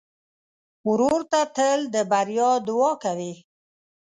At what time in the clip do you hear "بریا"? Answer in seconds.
2.11-2.51